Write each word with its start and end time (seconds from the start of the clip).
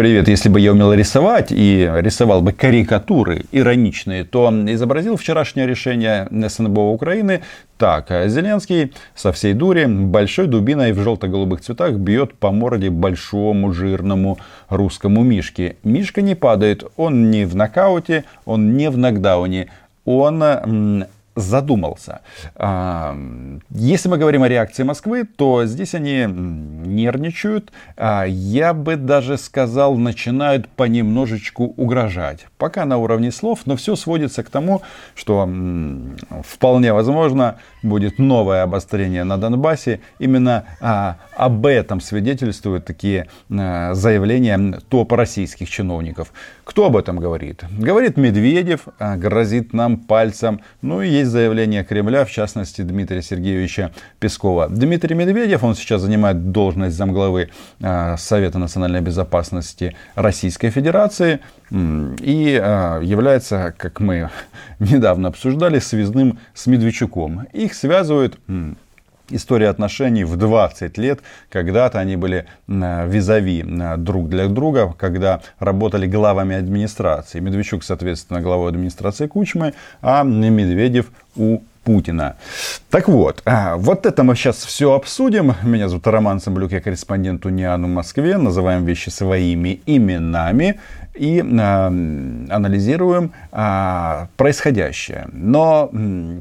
Привет, 0.00 0.28
если 0.28 0.48
бы 0.48 0.58
я 0.60 0.72
умел 0.72 0.94
рисовать 0.94 1.48
и 1.52 1.86
рисовал 1.96 2.40
бы 2.40 2.52
карикатуры 2.52 3.44
ироничные, 3.52 4.24
то 4.24 4.50
изобразил 4.50 5.18
вчерашнее 5.18 5.66
решение 5.66 6.26
СНБО 6.30 6.92
Украины 6.92 7.42
так. 7.76 8.08
Зеленский 8.08 8.94
со 9.14 9.30
всей 9.30 9.52
дури 9.52 9.84
большой 9.84 10.46
дубиной 10.46 10.92
в 10.92 11.02
желто-голубых 11.02 11.60
цветах 11.60 11.96
бьет 11.96 12.32
по 12.32 12.50
морде 12.50 12.88
большому 12.88 13.74
жирному 13.74 14.38
русскому 14.70 15.22
Мишке. 15.22 15.76
Мишка 15.84 16.22
не 16.22 16.34
падает, 16.34 16.82
он 16.96 17.30
не 17.30 17.44
в 17.44 17.54
нокауте, 17.54 18.24
он 18.46 18.78
не 18.78 18.88
в 18.88 18.96
нокдауне, 18.96 19.68
он 20.06 20.42
задумался. 21.36 22.20
А, 22.56 23.16
если 23.70 24.08
мы 24.08 24.18
говорим 24.18 24.42
о 24.42 24.48
реакции 24.48 24.82
Москвы, 24.82 25.24
то 25.24 25.64
здесь 25.64 25.94
они 25.94 26.26
нервничают. 26.26 27.72
А, 27.96 28.24
я 28.24 28.74
бы 28.74 28.96
даже 28.96 29.38
сказал, 29.38 29.96
начинают 29.96 30.68
понемножечку 30.68 31.64
угрожать. 31.76 32.46
Пока 32.58 32.84
на 32.84 32.98
уровне 32.98 33.30
слов, 33.30 33.60
но 33.66 33.76
все 33.76 33.96
сводится 33.96 34.42
к 34.42 34.50
тому, 34.50 34.82
что 35.14 35.48
вполне 36.44 36.92
возможно 36.92 37.58
будет 37.82 38.18
новое 38.18 38.62
обострение 38.62 39.24
на 39.24 39.38
Донбассе. 39.38 40.00
Именно 40.18 40.64
а, 40.80 41.16
об 41.36 41.66
этом 41.66 42.00
свидетельствуют 42.00 42.84
такие 42.84 43.26
заявления 43.48 44.80
топ 44.88 45.12
российских 45.12 45.68
чиновников. 45.70 46.32
Кто 46.64 46.86
об 46.86 46.96
этом 46.96 47.18
говорит? 47.18 47.64
Говорит 47.78 48.16
Медведев, 48.16 48.86
грозит 48.98 49.72
нам 49.72 49.96
пальцем. 49.96 50.60
Ну 50.82 51.02
и 51.02 51.08
есть 51.08 51.30
заявление 51.30 51.84
Кремля, 51.84 52.24
в 52.24 52.30
частности 52.30 52.82
Дмитрия 52.82 53.22
Сергеевича 53.22 53.92
Пескова. 54.18 54.68
Дмитрий 54.68 55.14
Медведев, 55.14 55.64
он 55.64 55.74
сейчас 55.74 56.02
занимает 56.02 56.52
должность 56.52 56.96
замглавы 56.96 57.50
а, 57.82 58.16
Совета 58.16 58.58
национальной 58.58 59.00
безопасности 59.00 59.96
Российской 60.14 60.70
Федерации 60.70 61.40
и 61.70 62.60
а, 62.60 63.00
является, 63.00 63.74
как 63.76 64.00
мы 64.00 64.30
недавно 64.78 65.28
обсуждали, 65.28 65.78
связным 65.78 66.38
с 66.54 66.66
Медведчуком. 66.66 67.46
Их 67.52 67.74
связывают 67.74 68.38
история 69.30 69.68
отношений 69.68 70.24
в 70.24 70.36
20 70.36 70.98
лет. 70.98 71.20
Когда-то 71.48 72.00
они 72.00 72.16
были 72.16 72.46
визави 72.66 73.64
друг 73.98 74.28
для 74.28 74.48
друга, 74.48 74.94
когда 74.98 75.40
работали 75.58 76.06
главами 76.06 76.56
администрации. 76.56 77.40
Медведчук, 77.40 77.84
соответственно, 77.84 78.40
главой 78.40 78.70
администрации 78.70 79.26
Кучмы, 79.26 79.74
а 80.02 80.24
Медведев 80.24 81.06
у 81.36 81.60
Путина. 81.84 82.36
Так 82.90 83.08
вот, 83.08 83.42
а, 83.44 83.76
вот 83.76 84.06
это 84.06 84.22
мы 84.22 84.34
сейчас 84.34 84.64
все 84.64 84.92
обсудим. 84.92 85.54
Меня 85.62 85.88
зовут 85.88 86.06
Роман 86.06 86.40
Самблюк, 86.40 86.72
я 86.72 86.80
корреспондент 86.80 87.46
Униану 87.46 87.88
в 87.88 87.90
Москве. 87.90 88.36
Называем 88.36 88.84
вещи 88.84 89.08
своими 89.08 89.80
именами 89.86 90.78
и 91.14 91.40
а, 91.40 91.86
анализируем 91.86 93.32
а, 93.52 94.28
происходящее. 94.36 95.28
Но 95.32 95.90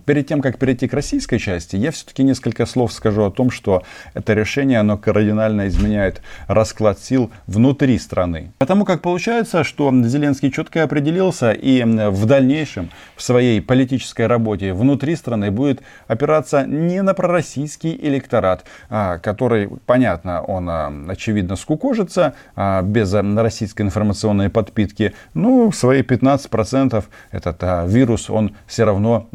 перед 0.06 0.28
тем, 0.28 0.42
как 0.42 0.58
перейти 0.58 0.88
к 0.88 0.94
российской 0.94 1.38
части, 1.38 1.76
я 1.76 1.92
все-таки 1.92 2.23
несколько 2.23 2.66
слов 2.66 2.94
скажу 2.94 3.23
о 3.23 3.32
том, 3.32 3.52
что 3.52 3.84
это 4.14 4.34
решение, 4.34 4.80
оно 4.80 4.98
кардинально 4.98 5.67
изменяет 5.67 6.22
расклад 6.48 7.00
сил 7.00 7.32
внутри 7.48 7.98
страны. 7.98 8.52
Потому 8.58 8.86
как 8.86 9.02
получается, 9.02 9.64
что 9.64 9.92
Зеленский 10.04 10.52
четко 10.52 10.84
определился 10.84 11.52
и 11.52 11.84
в 11.84 12.26
дальнейшем 12.26 12.90
в 13.16 13.22
своей 13.22 13.62
политической 13.62 14.28
работе 14.28 14.73
внутри 14.73 15.16
страны 15.16 15.39
будет 15.50 15.82
опираться 16.08 16.66
не 16.66 17.02
на 17.02 17.14
пророссийский 17.14 17.98
электорат, 18.02 18.66
а, 18.90 19.18
который, 19.18 19.70
понятно, 19.86 20.42
он 20.42 20.70
а, 20.70 20.94
очевидно 21.08 21.56
скукожится 21.56 22.34
а, 22.56 22.82
без 22.82 23.14
российской 23.14 23.84
информационной 23.84 24.50
подпитки. 24.50 25.14
Ну, 25.34 25.72
свои 25.72 26.02
15% 26.02 27.04
этот 27.32 27.64
вирус 27.88 28.30
он 28.30 28.56
все 28.67 28.84
равно 28.84 29.28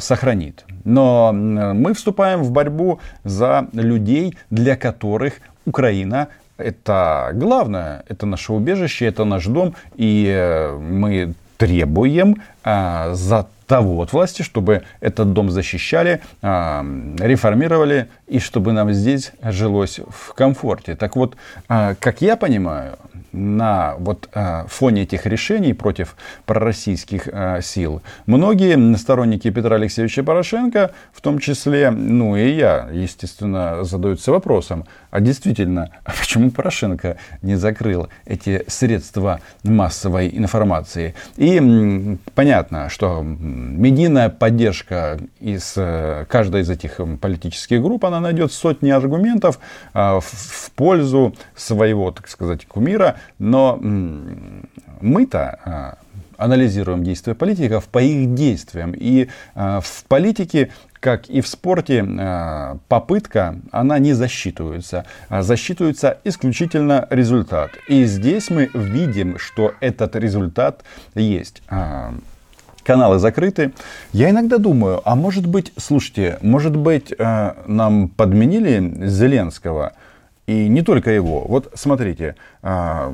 сохранит. 0.00 0.64
Но 0.84 1.32
мы 1.32 1.94
вступаем 1.94 2.42
в 2.42 2.50
борьбу 2.50 3.00
за 3.24 3.68
людей, 3.72 4.36
для 4.50 4.76
которых 4.76 5.34
Украина 5.64 6.28
это 6.60 7.30
главное, 7.34 8.04
это 8.08 8.26
наше 8.26 8.52
убежище, 8.52 9.06
это 9.06 9.24
наш 9.24 9.46
дом, 9.46 9.74
и 9.96 10.26
э, 10.28 10.76
мы 10.76 11.34
требуем 11.56 12.42
а, 12.64 13.14
за 13.14 13.46
того 13.70 14.02
от 14.02 14.12
власти, 14.12 14.42
чтобы 14.42 14.82
этот 14.98 15.32
дом 15.32 15.48
защищали, 15.48 16.20
а, 16.42 16.84
реформировали 17.20 18.08
и 18.26 18.40
чтобы 18.40 18.72
нам 18.72 18.92
здесь 18.92 19.30
жилось 19.44 20.00
в 20.08 20.34
комфорте. 20.34 20.96
Так 20.96 21.14
вот, 21.14 21.36
а, 21.68 21.94
как 21.94 22.20
я 22.20 22.34
понимаю, 22.36 22.98
на 23.32 23.94
вот 23.98 24.28
а, 24.34 24.66
фоне 24.66 25.02
этих 25.02 25.24
решений 25.24 25.72
против 25.72 26.16
пророссийских 26.46 27.28
сил 27.62 28.02
многие 28.26 28.96
сторонники 28.96 29.48
Петра 29.50 29.76
Алексеевича 29.76 30.24
Порошенко, 30.24 30.90
в 31.12 31.20
том 31.20 31.38
числе, 31.38 31.92
ну 31.92 32.34
и 32.34 32.50
я, 32.50 32.88
естественно, 32.92 33.84
задаются 33.84 34.32
вопросом, 34.32 34.84
а 35.12 35.20
действительно, 35.20 35.90
а 36.04 36.10
почему 36.18 36.50
Порошенко 36.50 37.18
не 37.42 37.54
закрыл 37.54 38.08
эти 38.26 38.64
средства 38.66 39.40
массовой 39.62 40.28
информации? 40.36 41.14
И 41.36 42.18
понятно, 42.34 42.88
что 42.88 43.24
медийная 43.60 44.28
поддержка 44.28 45.18
из 45.40 45.74
э, 45.76 46.24
каждой 46.28 46.62
из 46.62 46.70
этих 46.70 47.00
политических 47.20 47.82
групп, 47.82 48.04
она 48.04 48.20
найдет 48.20 48.52
сотни 48.52 48.90
аргументов 48.90 49.58
а, 49.92 50.20
в 50.20 50.70
пользу 50.74 51.34
своего, 51.54 52.10
так 52.10 52.28
сказать, 52.28 52.66
кумира, 52.66 53.16
но 53.38 53.78
мы-то 55.00 55.58
а, 55.64 55.98
анализируем 56.36 57.04
действия 57.04 57.34
политиков 57.34 57.86
по 57.86 57.98
их 57.98 58.34
действиям. 58.34 58.92
И 58.96 59.28
а, 59.54 59.80
в 59.80 60.04
политике 60.08 60.70
как 61.00 61.30
и 61.30 61.40
в 61.40 61.48
спорте, 61.48 62.04
попытка, 62.88 63.56
она 63.72 63.98
не 63.98 64.12
засчитывается. 64.12 65.06
Засчитывается 65.30 66.18
исключительно 66.24 67.06
результат. 67.08 67.70
И 67.88 68.04
здесь 68.04 68.50
мы 68.50 68.68
видим, 68.74 69.38
что 69.38 69.72
этот 69.80 70.14
результат 70.14 70.84
есть 71.14 71.62
каналы 72.90 73.20
закрыты. 73.20 73.70
Я 74.12 74.30
иногда 74.30 74.58
думаю, 74.58 75.00
а 75.04 75.14
может 75.14 75.46
быть, 75.46 75.72
слушайте, 75.76 76.38
может 76.42 76.74
быть, 76.74 77.14
э, 77.16 77.52
нам 77.68 78.08
подменили 78.08 79.06
Зеленского? 79.06 79.92
И 80.48 80.66
не 80.68 80.82
только 80.82 81.12
его. 81.12 81.44
Вот 81.46 81.70
смотрите, 81.74 82.34
э, 82.64 83.12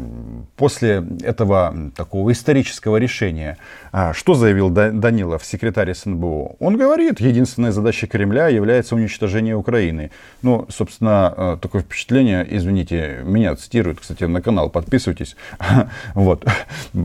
после 0.56 1.04
этого 1.22 1.75
такого 1.94 2.32
исторического 2.32 2.97
решения, 2.97 3.59
э, 3.92 4.14
что 4.14 4.32
заявил 4.32 4.70
Данилов, 4.70 5.44
секретарь 5.44 5.93
СНБО? 5.93 6.56
Он 6.58 6.78
говорит, 6.78 7.20
единственной 7.20 7.72
задачей 7.72 8.06
Кремля 8.06 8.48
является 8.48 8.94
уничтожение 8.94 9.56
Украины. 9.56 10.10
Ну, 10.41 10.64
собственно, 10.70 11.58
такое 11.60 11.82
впечатление, 11.82 12.47
извините, 12.48 13.20
меня 13.25 13.54
цитируют, 13.56 14.00
кстати, 14.00 14.25
на 14.25 14.41
канал 14.41 14.70
подписывайтесь. 14.70 15.37
Вот, 16.14 16.47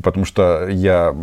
потому 0.03 0.23
что 0.23 0.69
я 0.69 1.13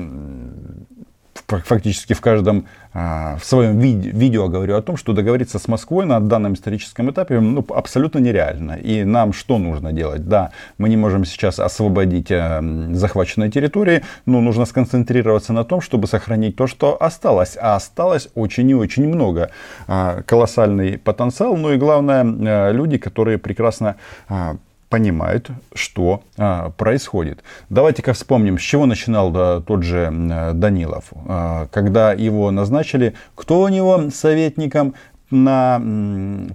фактически 1.49 2.13
в 2.13 2.21
каждом 2.21 2.67
а, 2.93 3.37
в 3.39 3.45
своем 3.45 3.79
ви- 3.79 4.11
видео 4.13 4.49
говорю 4.49 4.77
о 4.77 4.83
том, 4.83 4.97
что 4.97 5.13
договориться 5.13 5.59
с 5.59 5.69
Москвой 5.69 6.05
на 6.05 6.21
данном 6.21 6.55
историческом 6.55 7.11
этапе 7.11 7.41
ну, 7.41 7.65
абсолютно 7.71 8.19
нереально. 8.19 8.73
И 8.73 9.05
нам 9.05 9.33
что 9.33 9.59
нужно 9.59 9.93
делать? 9.93 10.29
Да, 10.29 10.51
мы 10.79 10.89
не 10.89 10.97
можем 10.97 11.25
сейчас 11.25 11.59
освободить 11.59 12.31
э, 12.31 12.61
захваченные 12.93 13.51
территории, 13.51 14.03
но 14.27 14.41
нужно 14.41 14.67
сконцентрироваться 14.67 15.53
на 15.53 15.65
том, 15.65 15.81
чтобы 15.81 16.07
сохранить 16.07 16.57
то, 16.57 16.67
что 16.67 17.03
осталось. 17.03 17.57
А 17.61 17.77
осталось 17.77 18.29
очень 18.35 18.69
и 18.71 18.75
очень 18.75 19.09
много. 19.09 19.51
Э, 19.87 20.23
колоссальный 20.27 20.99
потенциал, 20.99 21.57
ну 21.57 21.73
и 21.73 21.77
главное, 21.77 22.25
э, 22.25 22.73
люди, 22.73 22.99
которые 22.99 23.39
прекрасно 23.39 23.97
э, 24.29 24.57
понимают, 24.89 25.51
что 25.75 26.23
а, 26.37 26.71
происходит. 26.71 27.43
Давайте-ка 27.69 28.13
вспомним, 28.13 28.59
с 28.59 28.63
чего 28.63 28.87
начинал 28.87 29.31
да, 29.31 29.61
тот 29.61 29.83
же 29.83 30.11
Данилов. 30.55 31.05
А, 31.27 31.69
когда 31.71 32.13
его 32.13 32.51
назначили, 32.51 33.15
кто 33.35 33.61
у 33.61 33.69
него 33.69 34.11
советником 34.11 34.95
на 35.31 35.81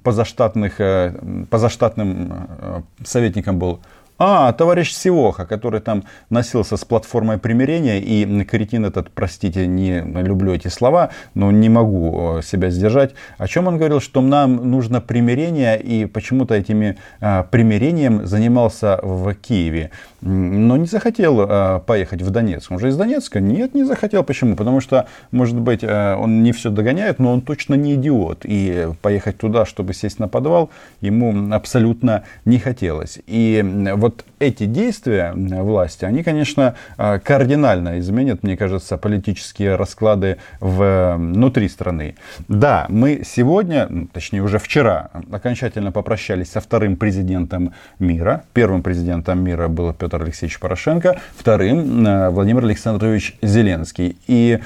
позаштатных, 0.03 0.79
э, 0.79 1.13
позаштатным 1.49 2.47
э, 2.57 2.81
советником 3.03 3.59
был 3.59 3.81
а, 4.19 4.53
товарищ 4.53 4.93
Сивоха, 4.93 5.45
который 5.45 5.81
там 5.81 6.03
носился 6.29 6.77
с 6.77 6.85
платформой 6.85 7.37
примирения, 7.37 7.99
и 7.99 8.43
кретин 8.43 8.85
этот, 8.85 9.09
простите, 9.09 9.67
не 9.67 10.01
люблю 10.01 10.53
эти 10.53 10.67
слова, 10.67 11.09
но 11.33 11.51
не 11.51 11.69
могу 11.69 12.37
э, 12.37 12.41
себя 12.43 12.69
сдержать. 12.69 13.15
О 13.37 13.47
чем 13.47 13.67
он 13.67 13.77
говорил, 13.77 13.99
что 13.99 14.21
нам 14.21 14.69
нужно 14.69 15.01
примирение, 15.01 15.81
и 15.81 16.05
почему-то 16.05 16.53
этими 16.53 16.97
а, 17.19 17.43
примирением 17.43 18.25
занимался 18.25 18.99
в 19.01 19.33
Киеве. 19.33 19.91
Но 20.21 20.77
не 20.77 20.85
захотел 20.85 21.39
а, 21.41 21.79
поехать 21.79 22.21
в 22.21 22.29
Донецк. 22.29 22.71
Он 22.71 22.79
же 22.79 22.89
из 22.89 22.95
Донецка? 22.97 23.39
Нет, 23.39 23.73
не 23.73 23.83
захотел. 23.83 24.23
Почему? 24.23 24.55
Потому 24.55 24.79
что, 24.79 25.07
может 25.31 25.59
быть, 25.59 25.81
а, 25.83 26.15
он 26.17 26.43
не 26.43 26.51
все 26.53 26.69
догоняет, 26.69 27.19
но 27.19 27.33
он 27.33 27.41
точно 27.41 27.73
не 27.73 27.95
идиот. 27.95 28.41
И 28.43 28.89
поехать 29.01 29.37
туда, 29.37 29.65
чтобы 29.65 29.93
сесть 29.93 30.19
на 30.19 30.27
подвал, 30.27 30.69
ему 31.01 31.53
абсолютно 31.53 32.23
не 32.45 32.59
хотелось. 32.59 33.19
И 33.27 33.61
вот 34.03 34.25
эти 34.39 34.65
действия 34.65 35.31
власти, 35.33 36.03
они, 36.03 36.23
конечно, 36.23 36.75
кардинально 36.97 37.99
изменят, 37.99 38.43
мне 38.43 38.57
кажется, 38.57 38.97
политические 38.97 39.77
расклады 39.77 40.39
внутри 40.59 41.69
страны. 41.69 42.15
Да, 42.49 42.85
мы 42.89 43.23
сегодня, 43.25 43.89
точнее 44.11 44.41
уже 44.41 44.59
вчера, 44.59 45.09
окончательно 45.31 45.93
попрощались 45.93 46.51
со 46.51 46.59
вторым 46.59 46.97
президентом 46.97 47.73
мира. 47.99 48.43
Первым 48.51 48.83
президентом 48.83 49.41
мира 49.41 49.69
был 49.69 49.93
Петр 49.93 50.21
Алексеевич 50.21 50.59
Порошенко, 50.59 51.21
вторым 51.37 52.03
Владимир 52.33 52.65
Александрович 52.65 53.37
Зеленский. 53.41 54.17
И 54.27 54.59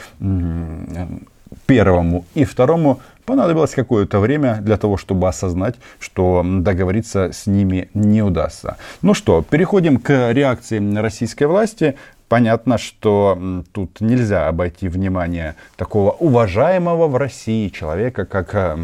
первому 1.68 2.26
и 2.34 2.44
второму 2.44 3.02
понадобилось 3.28 3.72
какое-то 3.72 4.20
время 4.20 4.60
для 4.62 4.78
того, 4.78 4.96
чтобы 4.96 5.28
осознать, 5.28 5.76
что 6.00 6.44
договориться 6.46 7.34
с 7.34 7.46
ними 7.46 7.90
не 7.94 8.24
удастся. 8.24 8.78
Ну 9.02 9.14
что, 9.14 9.42
переходим 9.42 10.00
к 10.00 10.32
реакции 10.32 10.80
российской 10.98 11.44
власти. 11.44 11.96
Понятно, 12.30 12.78
что 12.78 13.38
тут 13.74 14.00
нельзя 14.00 14.48
обойти 14.48 14.88
внимание 14.88 15.56
такого 15.76 16.12
уважаемого 16.12 17.08
в 17.08 17.18
России 17.18 17.68
человека, 17.68 18.26
как 18.26 18.78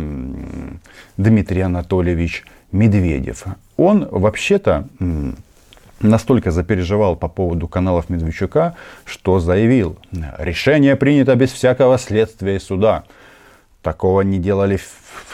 Дмитрий 1.17 1.61
Анатольевич 1.61 2.43
Медведев. 2.73 3.45
Он 3.77 4.07
вообще-то 4.11 4.89
настолько 6.01 6.51
запереживал 6.51 7.15
по 7.15 7.29
поводу 7.29 7.69
каналов 7.69 8.09
Медведчука, 8.09 8.75
что 9.05 9.39
заявил, 9.39 9.97
решение 10.37 10.97
принято 10.97 11.33
без 11.35 11.53
всякого 11.53 11.97
следствия 11.97 12.57
и 12.57 12.59
суда. 12.59 13.05
Такого 13.83 14.21
не 14.21 14.39
делали 14.39 14.79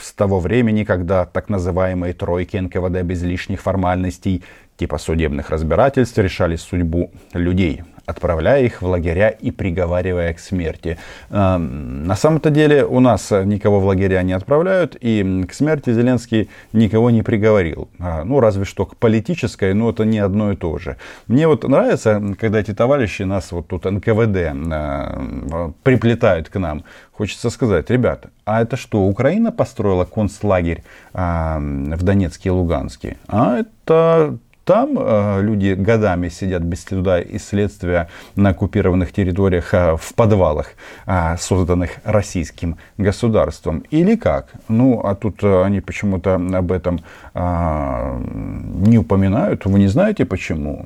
с 0.02 0.12
того 0.14 0.40
времени, 0.40 0.84
когда 0.84 1.26
так 1.26 1.50
называемые 1.50 2.14
тройки 2.14 2.58
НКВД 2.58 3.04
без 3.04 3.22
лишних 3.22 3.62
формальностей 3.62 4.44
типа 4.76 4.98
судебных 4.98 5.52
разбирательств 5.52 6.18
решали 6.18 6.56
судьбу 6.56 7.12
людей 7.34 7.84
отправляя 8.10 8.64
их 8.64 8.82
в 8.82 8.86
лагеря 8.86 9.30
и 9.30 9.52
приговаривая 9.52 10.34
к 10.34 10.40
смерти. 10.40 10.98
Эм, 11.30 12.06
на 12.06 12.16
самом-то 12.16 12.50
деле 12.50 12.86
у 12.86 13.00
нас 13.00 13.32
никого 13.32 13.80
в 13.80 13.86
лагеря 13.86 14.22
не 14.24 14.34
отправляют, 14.34 14.98
и 15.00 15.46
к 15.48 15.54
смерти 15.54 15.94
Зеленский 15.94 16.50
никого 16.74 17.10
не 17.12 17.22
приговорил. 17.22 17.90
А, 18.00 18.24
ну, 18.24 18.40
разве 18.40 18.66
что 18.66 18.86
к 18.86 18.96
политической, 18.96 19.74
но 19.74 19.90
это 19.90 20.06
не 20.06 20.20
одно 20.20 20.52
и 20.52 20.56
то 20.56 20.78
же. 20.78 20.98
Мне 21.28 21.48
вот 21.48 21.68
нравится, 21.68 22.22
когда 22.40 22.60
эти 22.60 22.74
товарищи 22.74 23.24
нас 23.24 23.52
вот 23.52 23.68
тут 23.68 23.86
НКВД 23.86 24.38
э, 24.38 25.72
приплетают 25.84 26.50
к 26.50 26.60
нам. 26.60 26.84
Хочется 27.12 27.50
сказать, 27.50 27.90
ребята, 27.90 28.30
а 28.46 28.62
это 28.62 28.78
что, 28.78 29.02
Украина 29.02 29.52
построила 29.52 30.06
концлагерь 30.06 30.84
а, 31.14 31.60
в 31.60 32.04
Донецке 32.04 32.50
и 32.50 32.52
Луганске? 32.52 33.18
А 33.28 33.58
это 33.58 34.38
там 34.70 35.00
э, 35.00 35.42
люди 35.42 35.74
годами 35.74 36.30
сидят 36.30 36.62
без 36.62 36.84
следа 36.84 37.20
и 37.22 37.40
следствия 37.40 38.08
на 38.36 38.50
оккупированных 38.50 39.12
территориях 39.12 39.74
э, 39.74 39.98
в 39.98 40.14
подвалах, 40.14 40.68
э, 41.08 41.38
созданных 41.40 41.90
российским 42.04 42.78
государством. 43.00 43.84
Или 43.90 44.16
как? 44.16 44.50
Ну, 44.68 45.02
а 45.04 45.16
тут 45.16 45.44
они 45.44 45.82
почему-то 45.82 46.36
об 46.36 46.72
этом 46.72 47.00
не 47.34 48.98
упоминают. 48.98 49.66
Вы 49.66 49.80
не 49.80 49.88
знаете 49.88 50.26
почему? 50.26 50.86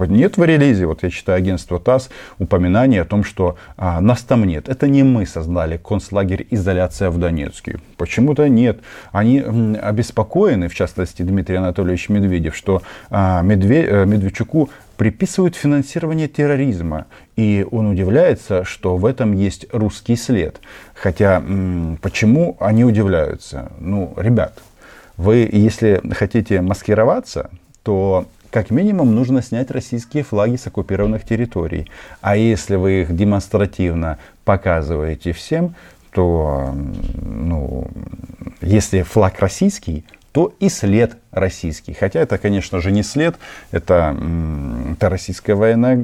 Нет 0.00 0.36
в 0.36 0.44
релизе, 0.44 0.86
вот 0.86 1.02
я 1.02 1.10
читаю 1.10 1.38
агентство 1.38 1.78
ТАСС, 1.78 2.10
упоминание 2.38 3.02
о 3.02 3.04
том, 3.04 3.24
что 3.24 3.56
э, 3.76 4.00
нас 4.00 4.22
там 4.22 4.44
нет. 4.44 4.68
Это 4.68 4.86
не 4.88 5.02
мы 5.02 5.26
создали 5.26 5.76
концлагерь 5.76 6.46
изоляция 6.50 7.10
в 7.10 7.18
Донецке. 7.18 7.78
Почему-то 7.96 8.48
нет. 8.48 8.80
Они 9.12 9.40
обеспокоены, 9.40 10.68
в 10.68 10.74
частности 10.74 11.22
Дмитрий 11.22 11.56
Анатольевич 11.56 12.08
Медведев, 12.08 12.54
что 12.54 12.82
а, 13.10 13.42
э, 13.42 13.44
Медведчуку 13.44 14.70
приписывают 14.96 15.54
финансирование 15.54 16.28
терроризма. 16.28 17.06
И 17.36 17.66
он 17.70 17.86
удивляется, 17.86 18.64
что 18.64 18.96
в 18.96 19.06
этом 19.06 19.32
есть 19.32 19.66
русский 19.72 20.16
след. 20.16 20.60
Хотя, 20.94 21.42
почему 22.02 22.56
они 22.60 22.84
удивляются? 22.84 23.70
Ну, 23.78 24.12
ребят, 24.16 24.58
вы, 25.16 25.48
если 25.50 26.00
хотите 26.12 26.60
маскироваться, 26.60 27.50
то 27.82 28.26
как 28.50 28.70
минимум 28.70 29.14
нужно 29.14 29.42
снять 29.42 29.70
российские 29.70 30.22
флаги 30.22 30.56
с 30.56 30.66
оккупированных 30.66 31.24
территорий. 31.24 31.90
А 32.20 32.36
если 32.36 32.76
вы 32.76 33.02
их 33.02 33.14
демонстративно 33.14 34.18
показываете 34.44 35.32
всем, 35.32 35.74
то 36.12 36.74
ну, 37.20 37.88
если 38.60 39.02
флаг 39.02 39.38
российский, 39.40 40.04
то 40.32 40.52
и 40.60 40.68
след 40.68 41.16
российский. 41.30 41.92
Хотя 41.92 42.20
это, 42.20 42.38
конечно 42.38 42.80
же, 42.80 42.90
не 42.90 43.02
след, 43.02 43.36
это, 43.70 44.16
это 44.92 45.08
российское 45.08 45.54
военное 45.54 45.98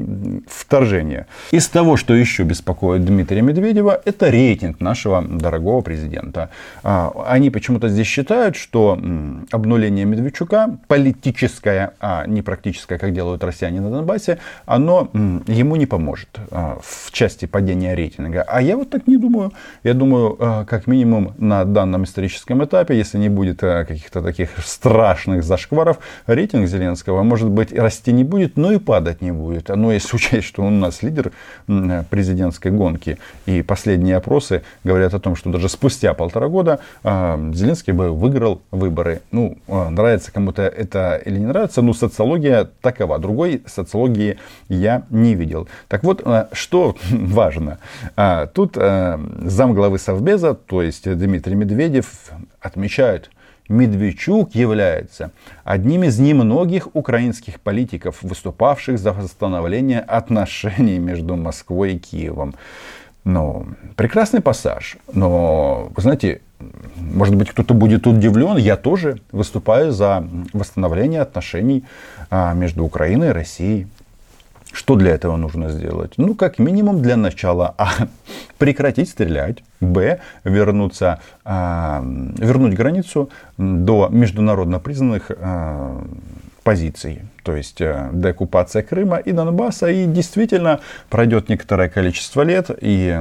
вторжение. 0.49 1.27
Из 1.51 1.67
того, 1.69 1.97
что 1.97 2.15
еще 2.15 2.43
беспокоит 2.43 3.05
Дмитрия 3.05 3.43
Медведева, 3.43 4.01
это 4.05 4.29
рейтинг 4.31 4.81
нашего 4.81 5.23
дорогого 5.23 5.81
президента. 5.81 6.51
А, 6.83 7.13
они 7.27 7.51
почему-то 7.51 7.89
здесь 7.89 8.07
считают, 8.07 8.57
что 8.57 8.99
обнуление 9.51 10.05
Медведчука, 10.05 10.79
политическое, 10.89 11.93
а 12.01 12.27
не 12.27 12.43
практическое, 12.43 12.99
как 12.99 13.13
делают 13.13 13.43
россияне 13.45 13.81
на 13.81 13.91
Донбассе, 13.91 14.39
оно 14.67 15.09
ему 15.47 15.77
не 15.77 15.87
поможет 15.87 16.29
а, 16.51 16.79
в 16.83 17.13
части 17.13 17.47
падения 17.47 17.95
рейтинга. 17.95 18.43
А 18.43 18.61
я 18.61 18.77
вот 18.77 18.91
так 18.91 19.07
не 19.07 19.17
думаю. 19.17 19.53
Я 19.85 19.95
думаю, 19.95 20.37
а, 20.39 20.65
как 20.65 20.87
минимум 20.87 21.35
на 21.39 21.65
данном 21.65 22.05
историческом 22.05 22.63
этапе, 22.65 22.97
если 22.97 23.19
не 23.19 23.31
будет 23.31 23.61
каких-то 23.61 24.21
таких 24.21 24.51
страшных 24.65 25.14
страшных 25.15 25.45
зашкваров, 25.45 25.99
рейтинг 26.27 26.69
Зеленского, 26.69 27.23
может 27.23 27.49
быть, 27.49 27.73
расти 27.73 28.13
не 28.13 28.25
будет, 28.25 28.57
но 28.57 28.73
и 28.73 28.79
падать 28.79 29.23
не 29.23 29.31
будет. 29.31 29.69
Но 29.69 29.93
если 29.93 30.17
учесть, 30.17 30.49
что 30.49 30.63
он 30.63 30.75
у 30.75 30.81
нас 30.81 31.03
лидер 31.03 31.31
президентской 32.11 32.73
гонки, 32.73 33.19
и 33.47 33.63
последние 33.63 34.17
опросы 34.17 34.63
говорят 34.83 35.15
о 35.15 35.21
том, 35.21 35.37
что 35.37 35.51
даже 35.51 35.69
спустя 35.69 36.15
полтора 36.15 36.49
года 36.49 36.81
а, 37.05 37.39
Зеленский 37.55 37.93
бы 37.93 38.11
выиграл 38.11 38.61
выборы. 38.73 39.21
Ну, 39.31 39.57
а, 39.69 39.89
нравится 39.89 40.33
кому-то 40.33 40.63
это 40.63 41.23
или 41.25 41.39
не 41.39 41.47
нравится, 41.47 41.81
но 41.81 41.95
социология 41.95 42.69
такова. 42.81 43.19
Другой 43.21 43.63
социологии 43.67 44.39
я 44.69 45.05
не 45.11 45.35
видел. 45.37 45.69
Так 45.87 46.03
вот, 46.03 46.23
а, 46.25 46.49
что 46.53 46.97
важно. 47.11 47.79
Тут 48.53 48.77
замглавы 48.77 49.99
Совбеза, 49.99 50.55
то 50.55 50.83
есть 50.83 51.11
Дмитрий 51.11 51.55
Медведев, 51.55 52.07
отмечают, 52.61 53.31
Медведчук 53.69 54.55
является 54.55 55.31
одним 55.65 56.05
из 56.05 56.19
немногих 56.19 56.89
украинских 56.95 57.61
политиков, 57.61 58.19
выступавших 58.23 58.99
за 58.99 59.13
восстановление 59.13 60.01
отношений 60.01 60.99
между 60.99 61.37
Москвой 61.37 61.95
и 61.95 61.99
Киевом. 61.99 62.55
Ну, 63.25 63.67
прекрасный 63.97 64.43
пассаж, 64.43 64.99
но, 65.15 65.91
вы 65.97 66.03
знаете, 66.03 66.43
может 66.97 67.35
быть, 67.37 67.51
кто-то 67.51 67.73
будет 67.73 68.07
удивлен, 68.07 68.59
я 68.59 68.77
тоже 68.77 69.21
выступаю 69.33 69.93
за 69.93 70.29
восстановление 70.53 71.23
отношений 71.23 71.85
а, 72.31 72.53
между 72.53 72.85
Украиной 72.85 73.29
и 73.29 73.33
Россией. 73.33 73.87
Что 74.75 74.97
для 74.97 75.13
этого 75.13 75.37
нужно 75.37 75.71
сделать? 75.71 76.15
Ну, 76.17 76.35
как 76.35 76.59
минимум, 76.59 77.01
для 77.01 77.17
начала 77.17 77.75
А. 77.79 78.09
Прекратить 78.59 79.09
стрелять. 79.09 79.59
Б. 79.81 80.19
Вернуться, 80.43 81.21
а, 81.45 82.03
вернуть 82.05 82.75
границу 82.75 83.31
до 83.57 84.09
международно 84.11 84.81
признанных 84.81 85.31
а, 85.31 86.05
позиций. 86.65 87.21
То 87.45 87.55
есть 87.55 87.81
а, 87.81 88.11
деоккупация 88.13 88.83
Крыма 88.83 89.19
и 89.19 89.31
Донбасса. 89.31 89.87
И 89.91 90.07
действительно 90.07 90.81
пройдет 91.09 91.49
некоторое 91.49 91.89
количество 91.89 92.43
лет. 92.43 92.71
И 92.81 93.17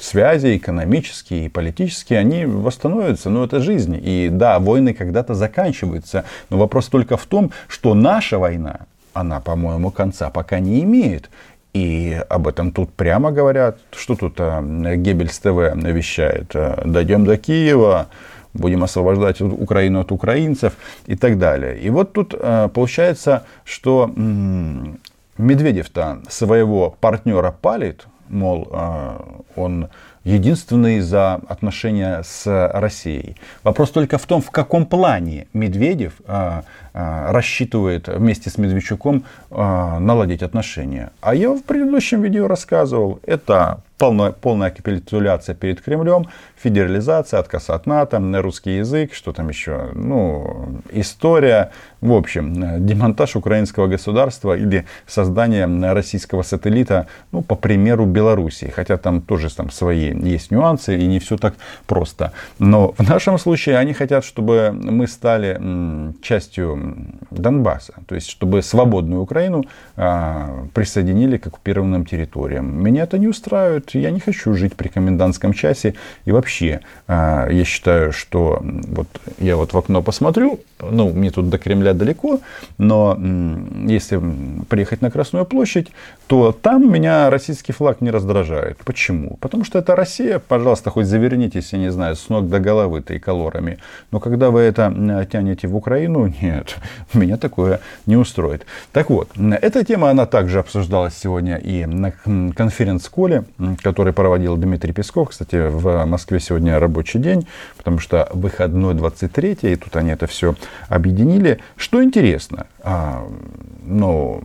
связи 0.00 0.56
экономические 0.56 1.44
и 1.44 1.48
политические, 1.50 2.20
они 2.20 2.46
восстановятся. 2.46 3.28
Но 3.28 3.44
это 3.44 3.60
жизнь. 3.60 4.00
И 4.02 4.30
да, 4.32 4.58
войны 4.60 4.94
когда-то 4.94 5.34
заканчиваются. 5.34 6.24
Но 6.48 6.56
вопрос 6.56 6.88
только 6.88 7.18
в 7.18 7.26
том, 7.26 7.50
что 7.68 7.92
наша 7.92 8.38
война, 8.38 8.86
она, 9.20 9.40
по-моему, 9.40 9.90
конца 9.90 10.30
пока 10.30 10.60
не 10.60 10.82
имеет. 10.82 11.30
И 11.74 12.20
об 12.28 12.48
этом 12.48 12.72
тут 12.72 12.92
прямо 12.92 13.30
говорят. 13.30 13.78
Что 13.92 14.14
тут 14.16 14.36
а, 14.38 14.62
Геббельс 14.62 15.38
ТВ 15.38 15.74
вещает? 15.74 16.50
А, 16.54 16.82
Дойдем 16.84 17.24
до 17.24 17.36
Киева, 17.36 18.08
будем 18.54 18.82
освобождать 18.84 19.40
Украину 19.40 20.00
от 20.00 20.12
украинцев 20.12 20.74
и 21.06 21.16
так 21.16 21.38
далее. 21.38 21.78
И 21.78 21.90
вот 21.90 22.12
тут 22.12 22.34
а, 22.38 22.68
получается, 22.68 23.44
что 23.64 24.10
Медведев-то 25.36 26.20
своего 26.28 26.96
партнера 27.00 27.52
палит, 27.52 28.06
мол, 28.28 28.68
он 29.54 29.88
единственный 30.28 31.00
за 31.00 31.34
отношения 31.48 32.22
с 32.22 32.70
Россией. 32.74 33.36
Вопрос 33.64 33.90
только 33.90 34.18
в 34.18 34.26
том, 34.26 34.42
в 34.42 34.50
каком 34.50 34.84
плане 34.86 35.46
Медведев 35.52 36.12
а, 36.26 36.64
а, 36.92 37.32
рассчитывает 37.32 38.08
вместе 38.08 38.50
с 38.50 38.58
Медведчуком 38.58 39.24
а, 39.50 39.98
наладить 39.98 40.42
отношения. 40.42 41.10
А 41.20 41.34
я 41.34 41.50
в 41.50 41.62
предыдущем 41.62 42.22
видео 42.22 42.46
рассказывал, 42.46 43.20
это 43.24 43.80
полная, 43.98 44.32
полная 44.32 44.70
капитуляция 44.70 45.54
перед 45.54 45.80
Кремлем, 45.80 46.26
федерализация, 46.56 47.40
отказ 47.40 47.70
от 47.70 47.86
НАТО, 47.86 48.20
русский 48.42 48.76
язык, 48.76 49.14
что 49.14 49.32
там 49.32 49.48
еще, 49.48 49.90
ну, 49.94 50.80
история, 50.90 51.70
В 52.00 52.12
общем, 52.12 52.86
демонтаж 52.86 53.36
украинского 53.36 53.88
государства 53.88 54.56
или 54.56 54.84
создание 55.06 55.66
российского 55.92 56.42
сателлита, 56.42 57.06
ну, 57.32 57.42
по 57.42 57.56
примеру 57.56 58.06
Белоруссии. 58.06 58.72
Хотя 58.74 58.96
там 58.96 59.20
тоже 59.20 59.54
там 59.54 59.70
свои 59.70 60.14
есть 60.14 60.50
нюансы 60.50 60.96
и 60.96 61.06
не 61.06 61.18
все 61.18 61.36
так 61.36 61.54
просто. 61.86 62.32
Но 62.58 62.92
в 62.96 63.08
нашем 63.08 63.38
случае 63.38 63.78
они 63.78 63.94
хотят, 63.94 64.24
чтобы 64.24 64.70
мы 64.72 65.08
стали 65.08 65.60
частью 66.22 66.96
Донбасса. 67.30 67.94
То 68.06 68.14
есть, 68.14 68.28
чтобы 68.28 68.62
свободную 68.62 69.22
Украину 69.22 69.64
а, 69.96 70.66
присоединили 70.74 71.36
к 71.36 71.48
оккупированным 71.48 72.04
территориям. 72.04 72.82
Меня 72.82 73.02
это 73.02 73.18
не 73.18 73.26
устраивает. 73.26 73.94
Я 73.94 74.10
не 74.10 74.20
хочу 74.20 74.54
жить 74.54 74.76
при 74.76 74.88
комендантском 74.88 75.52
часе. 75.52 75.94
И 76.24 76.32
вообще, 76.32 76.80
а, 77.08 77.48
я 77.50 77.64
считаю, 77.64 78.12
что 78.12 78.62
вот 78.62 79.08
я 79.38 79.56
вот 79.56 79.72
в 79.72 79.78
окно 79.78 80.02
посмотрю, 80.02 80.60
ну, 80.80 81.12
мне 81.12 81.30
тут 81.30 81.48
до 81.48 81.58
Кремля 81.58 81.87
далеко, 81.94 82.40
но 82.78 83.18
если 83.86 84.20
приехать 84.68 85.02
на 85.02 85.10
Красную 85.10 85.44
площадь, 85.44 85.88
то 86.28 86.52
там 86.52 86.92
меня 86.92 87.30
российский 87.30 87.72
флаг 87.72 88.02
не 88.02 88.10
раздражает. 88.10 88.76
Почему? 88.84 89.38
Потому 89.40 89.64
что 89.64 89.78
это 89.78 89.96
Россия, 89.96 90.38
пожалуйста, 90.38 90.90
хоть 90.90 91.06
завернитесь, 91.06 91.72
я 91.72 91.78
не 91.78 91.90
знаю, 91.90 92.16
с 92.16 92.28
ног 92.28 92.50
до 92.50 92.60
головы 92.60 93.00
триколорами. 93.00 93.78
Но 94.10 94.20
когда 94.20 94.50
вы 94.50 94.60
это 94.60 95.26
тянете 95.32 95.68
в 95.68 95.74
Украину, 95.74 96.26
нет, 96.42 96.76
меня 97.14 97.38
такое 97.38 97.80
не 98.04 98.16
устроит. 98.16 98.66
Так 98.92 99.08
вот, 99.08 99.30
эта 99.38 99.84
тема, 99.84 100.10
она 100.10 100.26
также 100.26 100.58
обсуждалась 100.58 101.14
сегодня 101.16 101.56
и 101.56 101.86
на 101.86 102.12
конференц-коле, 102.12 103.44
который 103.82 104.12
проводил 104.12 104.58
Дмитрий 104.58 104.92
Песков. 104.92 105.30
Кстати, 105.30 105.68
в 105.70 106.04
Москве 106.04 106.40
сегодня 106.40 106.78
рабочий 106.78 107.20
день, 107.20 107.48
потому 107.78 108.00
что 108.00 108.28
выходной 108.34 108.92
23 108.92 109.58
и 109.62 109.76
тут 109.76 109.96
они 109.96 110.10
это 110.10 110.26
все 110.26 110.54
объединили. 110.88 111.58
Что 111.76 112.04
интересно, 112.04 112.66
а, 112.82 113.26
ну, 113.82 114.42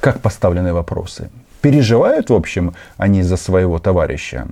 как 0.00 0.20
поставлены 0.20 0.72
вопросы? 0.72 1.30
Переживают, 1.60 2.30
в 2.30 2.34
общем, 2.34 2.72
они 2.96 3.22
за 3.22 3.36
своего 3.36 3.78
товарища? 3.78 4.46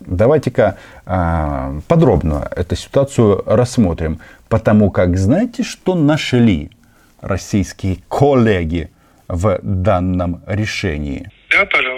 Давайте-ка 0.00 0.76
а, 1.06 1.80
подробно 1.88 2.46
эту 2.54 2.76
ситуацию 2.76 3.42
рассмотрим. 3.46 4.20
Потому 4.48 4.90
как 4.90 5.16
знаете, 5.16 5.62
что 5.62 5.94
нашли 5.94 6.70
российские 7.22 7.98
коллеги 8.08 8.90
в 9.28 9.58
данном 9.62 10.42
решении? 10.46 11.30
Да, 11.50 11.64
пожалуйста. 11.64 11.93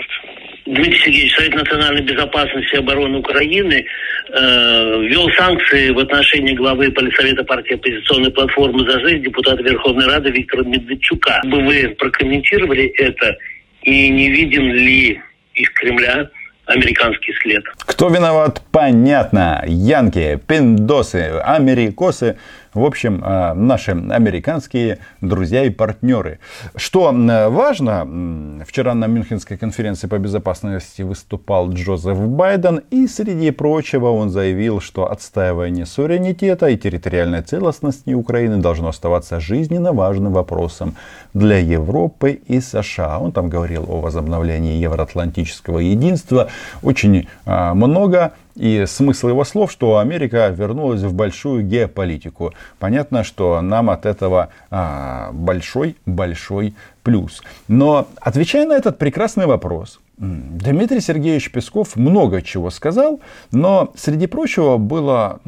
Дмитрий 0.66 0.99
Сергеевич, 0.99 1.35
Совет 1.37 1.54
национальной 1.54 2.02
безопасности 2.02 2.75
и 2.75 2.78
обороны 2.78 3.18
Украины 3.18 3.85
э, 3.85 5.00
ввел 5.02 5.30
санкции 5.38 5.90
в 5.90 5.99
отношении 5.99 6.54
главы 6.54 6.90
Политсовета 6.90 7.44
партии 7.44 7.75
оппозиционной 7.75 8.32
платформы 8.32 8.90
«За 8.90 8.99
жизнь» 9.00 9.23
депутата 9.23 9.62
Верховной 9.62 10.06
Рады 10.06 10.30
Виктора 10.30 10.64
Медведчука. 10.64 11.40
Бы 11.44 11.62
вы 11.62 11.94
прокомментировали 11.96 12.87
это 12.99 13.37
и 13.82 14.08
не 14.08 14.28
виден 14.28 14.73
ли 14.73 15.20
из 15.54 15.70
Кремля 15.70 16.28
американский 16.66 17.32
след. 17.42 17.62
Кто 17.78 18.08
виноват, 18.08 18.61
понятно. 18.73 19.62
Янки, 19.66 20.40
пиндосы, 20.49 21.40
америкосы 21.44 22.38
в 22.76 22.85
общем, 22.85 23.23
а, 23.25 23.54
наши 23.54 23.92
американские 23.92 24.99
друзья 25.21 25.64
и 25.64 25.71
партнеры. 25.71 26.38
Что 26.76 27.12
важно, 27.12 28.62
вчера 28.66 28.95
на 28.95 29.06
Мюнхенской 29.06 29.56
конференции 29.56 30.06
по 30.06 30.18
безопасности 30.18 31.02
выступал 31.02 31.71
Джозеф 31.71 32.18
Байден, 32.18 32.83
и 32.90 33.06
среди 33.06 33.50
прочего 33.50 34.09
он 34.09 34.30
заявил, 34.30 34.80
что 34.80 35.11
отстаивание 35.11 35.87
суверенитета 35.87 36.68
и 36.68 36.76
территориальной 36.76 37.42
целостности 37.42 38.12
Украины 38.12 38.59
должно 38.59 38.88
оставаться 38.88 39.40
жизненно 39.40 39.92
важным 39.92 40.33
вопросом 40.33 40.97
для 41.35 41.59
Европы 41.59 42.40
и 42.47 42.61
США. 42.61 43.18
Он 43.18 43.33
там 43.33 43.49
говорил 43.49 43.87
о 43.88 44.00
возобновлении 44.00 44.78
евроатлантического 44.83 45.78
единства. 45.78 46.49
Очень 46.83 47.28
а, 47.45 47.75
много 47.75 48.33
и 48.56 48.84
смысл 48.86 49.28
его 49.28 49.44
слов, 49.44 49.70
что 49.70 49.98
Америка 49.98 50.48
вернулась 50.48 51.02
в 51.02 51.12
большую 51.14 51.62
геополитику. 51.62 52.52
Понятно, 52.78 53.22
что 53.22 53.60
нам 53.60 53.90
от 53.90 54.06
этого 54.06 54.48
большой-большой 54.70 56.68
а, 56.68 56.72
плюс. 57.02 57.42
Но 57.68 58.08
отвечая 58.20 58.66
на 58.66 58.72
этот 58.72 58.98
прекрасный 58.98 59.46
вопрос, 59.46 60.00
Дмитрий 60.18 61.00
Сергеевич 61.00 61.52
Песков 61.52 61.94
много 61.96 62.40
чего 62.40 62.70
сказал, 62.70 63.20
но 63.52 63.92
среди 63.94 64.26
прочего 64.26 64.78
было 64.78 65.40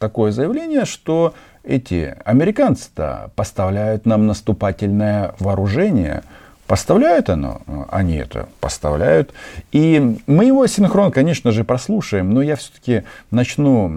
такое 0.00 0.32
заявление, 0.32 0.84
что 0.84 1.34
эти 1.62 2.16
американцы-то 2.24 3.30
поставляют 3.36 4.04
нам 4.04 4.26
наступательное 4.26 5.34
вооружение– 5.38 6.22
Поставляют 6.68 7.30
оно? 7.30 7.62
Они 7.88 8.16
это 8.16 8.50
поставляют. 8.60 9.32
И 9.72 10.18
мы 10.26 10.44
его 10.44 10.66
синхрон, 10.66 11.10
конечно 11.10 11.50
же, 11.50 11.64
прослушаем, 11.64 12.34
но 12.34 12.42
я 12.42 12.56
все-таки 12.56 13.04
начну, 13.30 13.90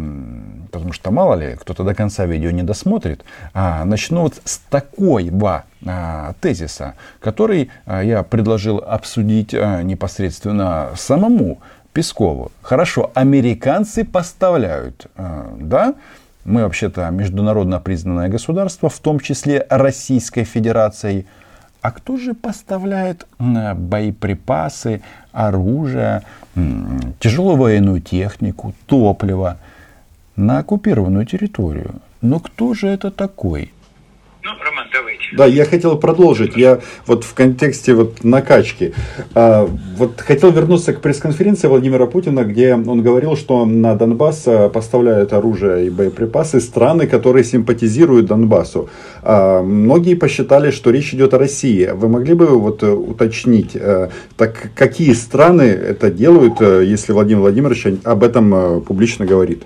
потому 0.72 0.94
что 0.94 1.12
мало 1.12 1.34
ли, 1.36 1.58
кто-то 1.60 1.84
до 1.84 1.94
конца 1.94 2.26
видео 2.26 2.50
не 2.52 2.64
досмотрит, 2.64 3.26
а, 3.54 3.84
начну 3.84 4.22
вот 4.22 4.36
с 4.46 4.60
такого 4.70 5.66
а, 5.86 6.34
тезиса, 6.40 6.96
который 7.20 7.72
а, 7.86 8.02
я 8.02 8.24
предложил 8.24 8.78
обсудить 8.78 9.54
а, 9.54 9.84
непосредственно 9.84 10.92
самому 10.96 11.60
Пескову. 11.92 12.54
Хорошо, 12.62 13.12
американцы 13.16 14.06
поставляют, 14.06 15.08
а, 15.18 15.54
да? 15.60 15.94
Мы 16.46 16.64
вообще-то 16.64 17.10
международно 17.10 17.82
признанное 17.82 18.30
государство, 18.30 18.90
в 18.90 18.98
том 19.00 19.20
числе 19.20 19.68
Российской 19.70 20.46
Федерацией– 20.46 21.28
а 21.82 21.92
кто 21.92 22.18
же 22.18 22.34
поставляет 22.34 23.28
боеприпасы, 23.40 25.02
оружие, 25.32 26.22
тяжелую 27.20 27.58
военную 27.58 28.02
технику, 28.02 28.74
топливо 28.86 29.58
на 30.36 30.60
оккупированную 30.60 31.26
территорию? 31.26 31.96
Но 32.22 32.40
кто 32.40 32.74
же 32.74 32.88
это 32.88 33.10
такой? 33.10 33.74
Ну, 34.44 34.52
Роман, 34.60 34.88
давайте. 34.92 35.24
Да, 35.34 35.46
я 35.46 35.66
хотел 35.66 35.98
продолжить. 36.00 36.58
Я 36.58 36.80
вот 37.06 37.24
в 37.24 37.34
контексте 37.36 37.94
вот 37.94 38.24
накачки. 38.24 38.94
А, 39.36 39.70
вот 39.98 40.20
хотел 40.20 40.52
вернуться 40.52 40.94
к 40.94 41.02
пресс-конференции 41.02 41.68
Владимира 41.68 42.08
Путина, 42.08 42.44
где 42.44 42.74
он 42.74 43.04
говорил, 43.04 43.38
что 43.38 43.66
на 43.66 43.96
Донбасс 43.96 44.44
а, 44.48 44.70
поставляют 44.70 45.34
оружие 45.34 45.88
и 45.88 45.90
боеприпасы 45.92 46.60
страны, 46.60 47.06
которые 47.06 47.44
симпатизируют 47.44 48.26
Донбассу. 48.26 48.90
А, 49.22 49.62
многие 49.62 50.16
посчитали, 50.16 50.72
что 50.72 50.90
речь 50.90 51.14
идет 51.14 51.36
о 51.36 51.38
России. 51.38 51.92
Вы 51.94 52.08
могли 52.10 52.34
бы 52.34 52.48
вот 52.60 52.82
уточнить, 52.82 53.76
а, 53.76 54.10
так 54.38 54.72
какие 54.76 55.14
страны 55.14 55.64
это 55.64 56.10
делают, 56.10 56.62
а, 56.62 56.82
если 56.82 57.12
Владимир 57.12 57.42
Владимирович 57.42 57.86
об 58.04 58.24
этом 58.24 58.82
публично 58.82 59.28
говорит? 59.28 59.64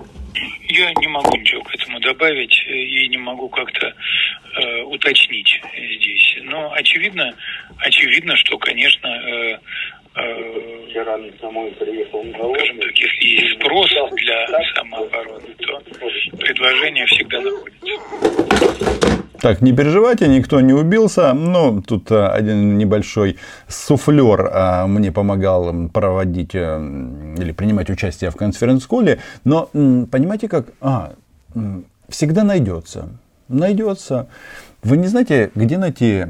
Я 0.67 0.91
не 0.99 1.07
могу 1.07 1.37
ничего 1.37 1.63
к 1.63 1.73
этому 1.73 1.99
добавить 2.01 2.53
и 2.67 3.07
не 3.07 3.17
могу 3.17 3.47
как-то 3.47 3.93
э, 4.55 4.81
уточнить 4.83 5.61
здесь. 5.73 6.37
Но 6.43 6.71
очевидно, 6.73 7.35
очевидно, 7.77 8.35
что, 8.35 8.57
конечно, 8.57 9.07
э, 9.07 9.57
э, 10.15 10.75
скажем 12.55 12.79
так, 12.79 12.97
если 12.97 13.27
есть 13.27 13.55
спрос 13.55 13.89
для 14.13 14.47
самообороны, 14.75 15.53
то 15.59 15.81
предложение 16.37 17.05
всегда 17.05 17.41
находится. 17.41 17.95
Так, 19.41 19.61
не 19.61 19.73
переживайте, 19.73 20.27
никто 20.27 20.59
не 20.61 20.73
убился. 20.73 21.33
Но 21.33 21.81
тут 21.81 22.11
а, 22.11 22.33
один 22.33 22.77
небольшой 22.77 23.37
суфлер 23.67 24.49
а, 24.51 24.87
мне 24.87 25.11
помогал 25.11 25.89
проводить 25.89 26.55
или 26.55 27.51
принимать 27.51 27.89
участие 27.89 28.31
в 28.31 28.35
конференц-коле. 28.35 29.19
Но 29.43 29.69
понимаете 30.11 30.47
как? 30.47 30.73
А, 30.81 31.13
всегда 32.09 32.43
найдется. 32.43 33.09
Найдется. 33.47 34.27
Вы 34.81 34.97
не 34.97 35.07
знаете, 35.07 35.51
где 35.55 35.77
найти 35.77 36.25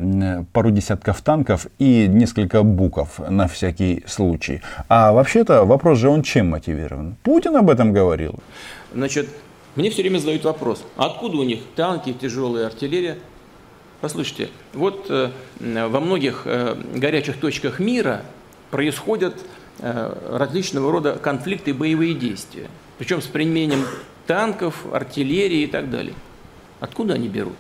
пару 0.54 0.72
десятков 0.72 1.22
танков 1.22 1.68
и 1.78 2.08
несколько 2.08 2.64
буков 2.64 3.20
на 3.20 3.48
всякий 3.48 4.04
случай? 4.08 4.62
А 4.88 5.12
вообще-то 5.12 5.66
вопрос 5.66 6.00
же 6.00 6.10
он 6.10 6.24
чем 6.24 6.50
мотивирован? 6.50 7.18
Путин 7.24 7.56
об 7.58 7.70
этом 7.70 7.94
говорил. 7.94 8.36
Значит, 8.94 9.28
мне 9.76 9.90
все 9.90 10.04
время 10.04 10.20
задают 10.20 10.46
вопрос, 10.46 10.84
откуда 10.96 11.38
у 11.38 11.44
них 11.44 11.60
танки, 11.76 12.14
тяжелая 12.14 12.68
артиллерия? 12.68 13.18
Послушайте, 14.00 14.50
вот 14.74 15.08
э, 15.10 15.32
во 15.60 16.00
многих 16.00 16.44
э, 16.46 16.78
горячих 16.96 17.38
точках 17.38 17.80
мира 17.80 18.22
происходят 18.72 19.36
э, 19.80 20.14
различного 20.32 20.92
рода 20.92 21.20
конфликты 21.22 21.72
и 21.72 21.74
боевые 21.74 22.14
действия. 22.14 22.68
Причем 22.98 23.22
с 23.22 23.26
применением 23.26 23.86
танков, 24.28 24.86
артиллерии 24.94 25.64
и 25.64 25.68
так 25.68 25.90
далее. 25.90 26.14
Откуда 26.80 27.14
они 27.16 27.28
берут? 27.28 27.58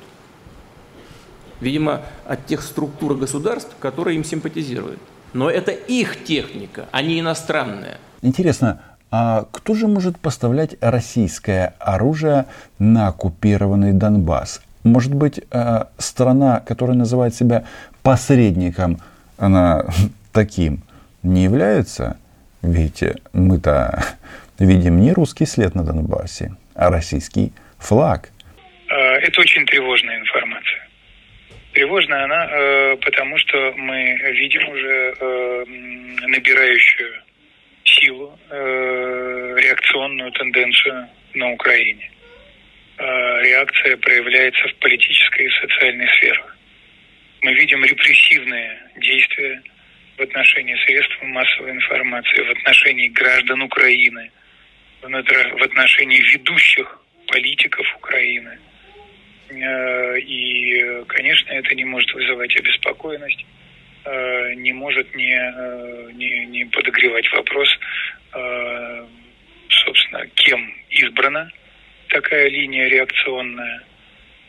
Видимо, 1.61 2.01
от 2.27 2.45
тех 2.45 2.61
структур 2.61 3.15
государств, 3.15 3.75
которые 3.79 4.17
им 4.17 4.23
симпатизируют. 4.23 4.99
Но 5.33 5.49
это 5.49 5.71
их 5.71 6.23
техника, 6.23 6.85
а 6.91 7.01
не 7.01 7.19
иностранная. 7.19 7.97
Интересно, 8.21 8.81
а 9.11 9.47
кто 9.51 9.75
же 9.75 9.87
может 9.87 10.19
поставлять 10.19 10.75
российское 10.81 11.75
оружие 11.79 12.47
на 12.79 13.07
оккупированный 13.07 13.93
Донбасс? 13.93 14.61
Может 14.83 15.13
быть, 15.13 15.39
э, 15.51 15.85
страна, 15.97 16.59
которая 16.59 16.97
называет 16.97 17.33
себя 17.33 17.65
посредником, 18.03 18.99
она 19.37 19.85
таким 20.31 20.83
не 21.23 21.43
является? 21.43 22.17
Ведь 22.61 23.03
мы-то 23.33 24.03
видим 24.59 24.99
не 24.99 25.13
русский 25.13 25.45
след 25.45 25.75
на 25.75 25.83
Донбассе, 25.83 26.55
а 26.73 26.89
российский 26.89 27.53
флаг. 27.77 28.31
Э, 29.25 29.27
это 29.27 29.41
очень 29.41 29.65
тревожная 29.65 30.19
информация. 30.19 30.87
Тревожная 31.73 32.23
она, 32.23 32.47
э, 32.49 32.97
потому 32.97 33.37
что 33.37 33.73
мы 33.75 34.17
видим 34.31 34.67
уже 34.69 35.15
э, 35.19 35.65
набирающую 36.27 37.21
силу, 37.83 38.37
реакционную 38.49 40.31
тенденцию 40.31 41.07
на 41.35 41.51
Украине. 41.51 42.11
Реакция 42.97 43.95
проявляется 43.97 44.67
в 44.67 44.75
политической 44.75 45.45
и 45.45 45.49
социальной 45.61 46.07
сферах. 46.17 46.57
Мы 47.41 47.53
видим 47.53 47.85
репрессивные 47.85 48.79
действия 48.97 49.61
в 50.17 50.21
отношении 50.21 50.75
средств 50.85 51.21
массовой 51.21 51.71
информации, 51.71 52.41
в 52.43 52.51
отношении 52.51 53.07
граждан 53.09 53.61
Украины, 53.61 54.31
в 55.01 55.63
отношении 55.63 56.19
ведущих 56.33 56.99
политиков 57.27 57.85
Украины. 57.97 58.57
Э, 59.49 60.19
и, 60.19 61.03
конечно, 61.07 61.51
это 61.51 61.75
не 61.75 61.85
может 61.85 62.11
вызывать 62.13 62.55
обеспокоенность, 62.55 63.45
э, 64.05 64.53
не 64.55 64.73
может 64.73 65.13
не, 65.15 65.35
э, 65.35 66.11
не, 66.13 66.45
не 66.47 66.65
подогревать 66.65 67.31
вопрос, 67.31 67.69
собственно, 69.69 70.27
кем 70.35 70.73
избрана 70.89 71.49
такая 72.09 72.49
линия 72.49 72.89
реакционная, 72.89 73.81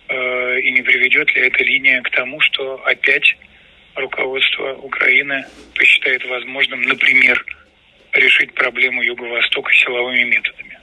и 0.09 0.71
не 0.73 0.83
приведет 0.83 1.33
ли 1.37 1.43
эта 1.43 1.63
линия 1.63 2.03
к 2.03 2.11
тому, 2.11 2.41
что 2.41 2.85
опять 2.85 3.37
руководство 3.95 4.75
Украины 4.75 5.45
посчитает 5.77 6.25
возможным, 6.27 6.83
например, 6.83 7.45
решить 8.13 8.53
проблему 8.55 9.03
Юго-Востока 9.03 9.73
силовыми 9.73 10.25
методами. 10.25 10.76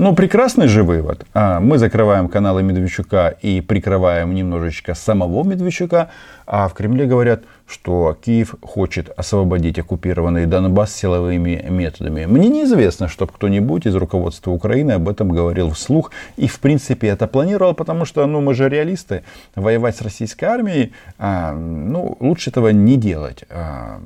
Ну, 0.00 0.14
прекрасный 0.14 0.66
же 0.66 0.82
вывод. 0.82 1.26
А, 1.34 1.60
мы 1.60 1.76
закрываем 1.76 2.28
каналы 2.28 2.62
Медведчука 2.62 3.36
и 3.42 3.60
прикрываем 3.60 4.34
немножечко 4.34 4.94
самого 4.94 5.44
Медведчука. 5.44 6.08
А 6.46 6.68
в 6.68 6.72
Кремле 6.72 7.04
говорят, 7.04 7.42
что 7.66 8.16
Киев 8.18 8.54
хочет 8.62 9.10
освободить 9.14 9.78
оккупированный 9.78 10.46
Донбасс 10.46 10.94
силовыми 10.94 11.66
методами. 11.68 12.24
Мне 12.24 12.48
неизвестно, 12.48 13.08
чтобы 13.08 13.32
кто-нибудь 13.34 13.86
из 13.86 13.94
руководства 13.94 14.52
Украины 14.52 14.92
об 14.92 15.06
этом 15.06 15.28
говорил 15.28 15.70
вслух. 15.70 16.12
И, 16.38 16.48
в 16.48 16.60
принципе, 16.60 17.08
это 17.08 17.28
планировал, 17.28 17.74
потому 17.74 18.06
что 18.06 18.26
ну, 18.26 18.40
мы 18.40 18.54
же 18.54 18.70
реалисты. 18.70 19.22
Воевать 19.54 19.96
с 19.96 20.00
российской 20.00 20.46
армией, 20.46 20.92
а, 21.18 21.52
ну, 21.52 22.16
лучше 22.20 22.48
этого 22.48 22.68
не 22.68 22.96
делать. 22.96 23.44
А, 23.50 24.00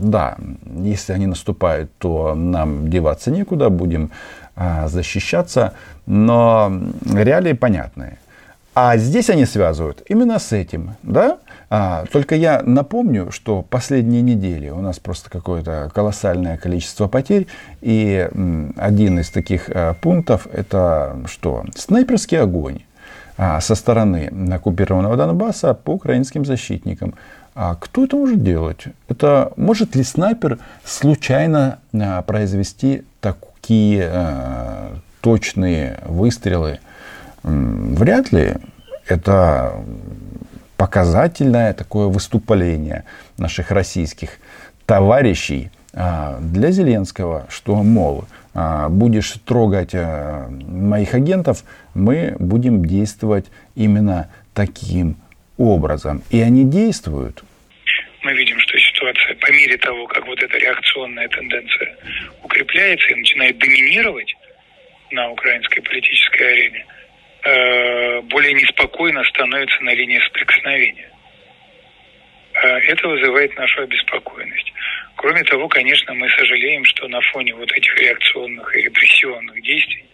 да, 0.00 0.38
если 0.64 1.12
они 1.12 1.26
наступают, 1.26 1.90
то 1.98 2.34
нам 2.34 2.88
деваться 2.88 3.30
некуда, 3.30 3.68
будем 3.68 4.10
защищаться, 4.56 5.74
но 6.06 6.72
реалии 7.04 7.52
понятные. 7.54 8.18
А 8.74 8.96
здесь 8.96 9.30
они 9.30 9.46
связывают 9.46 10.02
именно 10.08 10.40
с 10.40 10.52
этим, 10.52 10.96
да? 11.04 11.38
А, 11.70 12.04
только 12.10 12.34
я 12.34 12.60
напомню, 12.64 13.30
что 13.30 13.62
последние 13.62 14.20
недели 14.20 14.68
у 14.68 14.80
нас 14.80 14.98
просто 14.98 15.30
какое-то 15.30 15.90
колоссальное 15.94 16.56
количество 16.56 17.06
потерь, 17.06 17.46
и 17.80 18.28
один 18.76 19.20
из 19.20 19.30
таких 19.30 19.70
а, 19.70 19.94
пунктов 19.94 20.48
это 20.52 21.18
что? 21.26 21.64
Снайперский 21.76 22.40
огонь 22.40 22.80
а, 23.36 23.60
со 23.60 23.76
стороны 23.76 24.32
оккупированного 24.52 25.16
Донбасса 25.16 25.74
по 25.74 25.92
украинским 25.92 26.44
защитникам. 26.44 27.14
А 27.54 27.76
кто 27.76 28.04
это 28.04 28.16
может 28.16 28.42
делать? 28.42 28.86
Это 29.08 29.52
может 29.56 29.94
ли 29.94 30.02
снайпер 30.02 30.58
случайно 30.84 31.78
а, 31.92 32.22
произвести 32.22 33.04
такие 33.64 34.10
э, 34.12 34.94
точные 35.22 35.98
выстрелы, 36.04 36.80
вряд 37.42 38.30
ли 38.30 38.56
это 39.08 39.72
показательное 40.76 41.72
такое 41.72 42.08
выступление 42.08 43.04
наших 43.38 43.70
российских 43.70 44.38
товарищей 44.84 45.70
э, 45.94 46.38
для 46.42 46.72
Зеленского, 46.72 47.46
что, 47.48 47.82
мол, 47.82 48.26
э, 48.52 48.88
будешь 48.90 49.32
трогать 49.46 49.94
э, 49.94 50.46
моих 50.50 51.14
агентов, 51.14 51.64
мы 51.94 52.36
будем 52.38 52.84
действовать 52.84 53.46
именно 53.76 54.28
таким 54.52 55.16
образом. 55.56 56.22
И 56.28 56.38
они 56.38 56.64
действуют. 56.64 57.44
Мы 58.24 58.34
видим, 58.34 58.58
что 58.58 58.73
ситуация 59.04 59.34
по 59.36 59.52
мере 59.52 59.76
того, 59.78 60.06
как 60.06 60.26
вот 60.26 60.42
эта 60.42 60.58
реакционная 60.58 61.28
тенденция 61.28 61.96
укрепляется 62.42 63.08
и 63.08 63.14
начинает 63.16 63.58
доминировать 63.58 64.34
на 65.10 65.30
украинской 65.30 65.80
политической 65.80 66.52
арене, 66.52 66.86
э, 67.44 68.20
более 68.22 68.54
неспокойно 68.54 69.22
становится 69.24 69.80
на 69.82 69.94
линии 69.94 70.18
соприкосновения. 70.20 71.10
Э, 72.54 72.78
это 72.78 73.08
вызывает 73.08 73.56
нашу 73.56 73.82
обеспокоенность. 73.82 74.72
Кроме 75.16 75.44
того, 75.44 75.68
конечно, 75.68 76.14
мы 76.14 76.28
сожалеем, 76.30 76.84
что 76.84 77.06
на 77.08 77.20
фоне 77.32 77.54
вот 77.54 77.70
этих 77.72 77.94
реакционных 78.00 78.76
и 78.76 78.82
репрессионных 78.82 79.62
действий 79.62 80.04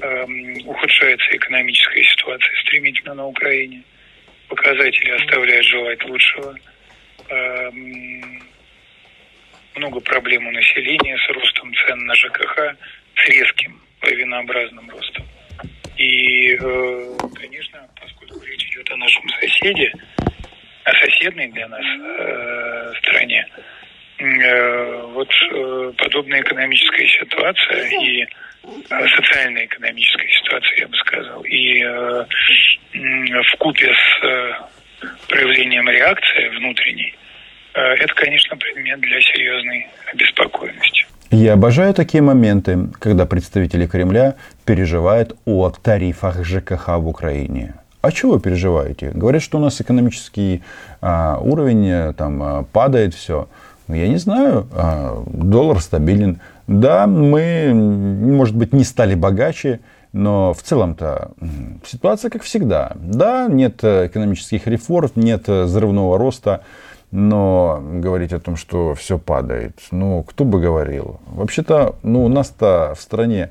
эм, 0.00 0.68
ухудшается 0.68 1.36
экономическая 1.36 2.04
ситуация 2.04 2.60
стремительно 2.60 3.14
на 3.14 3.26
Украине. 3.26 3.82
Показатели 4.48 5.10
оставляют 5.10 5.66
желать 5.66 6.04
лучшего– 6.04 6.54
много 9.76 10.00
проблем 10.00 10.46
у 10.46 10.50
населения 10.50 11.16
с 11.16 11.28
ростом 11.30 11.72
цен 11.74 11.98
на 12.06 12.14
ЖКХ, 12.14 12.76
с 13.16 13.28
резким 13.28 13.80
лавинообразным 14.02 14.90
ростом. 14.90 15.26
И, 15.96 16.54
э, 16.54 17.16
конечно, 17.34 17.86
поскольку 18.00 18.44
речь 18.44 18.64
идет 18.70 18.90
о 18.90 18.96
нашем 18.96 19.28
соседе, 19.40 19.92
о 20.84 20.92
соседней 20.94 21.48
для 21.48 21.68
нас 21.68 21.84
э, 21.84 22.92
стране, 23.00 23.46
э, 24.18 25.02
вот 25.12 25.30
подобная 25.96 26.40
экономическая 26.40 27.06
ситуация 27.06 27.88
и 28.00 28.26
социальная 29.16 29.64
экономическая 29.66 30.28
ситуация, 30.28 30.80
я 30.80 30.88
бы 30.88 30.96
сказал, 30.98 31.42
и 31.44 31.82
в 31.82 33.56
купе 33.58 33.94
с 33.94 34.70
проявлением 35.28 35.88
реакции 35.88 36.48
внутренней, 36.56 37.14
э, 37.74 37.80
это, 37.80 38.14
конечно, 38.14 38.56
предмет 38.56 39.00
для 39.00 39.20
серьезной 39.20 39.86
обеспокоенности. 40.12 41.06
Я 41.30 41.52
обожаю 41.52 41.94
такие 41.94 42.22
моменты, 42.22 42.88
когда 42.98 43.24
представители 43.24 43.86
Кремля 43.86 44.34
переживают 44.64 45.36
о 45.44 45.70
тарифах 45.70 46.44
ЖКХ 46.44 46.88
в 46.98 47.06
Украине. 47.06 47.74
А 48.02 48.10
чего 48.10 48.32
вы 48.32 48.40
переживаете? 48.40 49.10
Говорят, 49.10 49.42
что 49.42 49.58
у 49.58 49.60
нас 49.60 49.80
экономический 49.80 50.62
а, 51.00 51.38
уровень 51.38 51.86
э, 51.86 52.12
там, 52.14 52.42
а, 52.42 52.62
падает 52.72 53.14
все. 53.14 53.48
Ну, 53.88 53.94
я 53.94 54.08
не 54.08 54.16
знаю, 54.16 54.66
а, 54.72 55.22
доллар 55.26 55.80
стабилен. 55.80 56.40
Да, 56.66 57.06
мы, 57.06 57.72
может 57.74 58.56
быть, 58.56 58.72
не 58.72 58.84
стали 58.84 59.14
богаче, 59.14 59.80
но 60.12 60.52
в 60.52 60.62
целом-то 60.62 61.32
ситуация 61.86 62.30
как 62.30 62.42
всегда. 62.42 62.92
Да, 62.96 63.46
нет 63.48 63.82
э, 63.84 64.06
экономических 64.06 64.66
реформ, 64.66 65.10
нет 65.14 65.48
э, 65.48 65.64
взрывного 65.64 66.18
роста, 66.18 66.62
но 67.10 67.80
говорить 67.82 68.32
о 68.32 68.40
том, 68.40 68.56
что 68.56 68.94
все 68.94 69.18
падает, 69.18 69.78
ну, 69.90 70.22
кто 70.22 70.44
бы 70.44 70.60
говорил. 70.60 71.20
Вообще-то, 71.26 71.96
ну, 72.02 72.24
у 72.24 72.28
нас-то 72.28 72.94
в 72.96 73.00
стране, 73.00 73.50